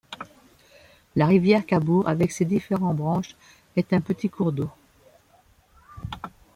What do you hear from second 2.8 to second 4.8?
branches, est un petit cours d'eau.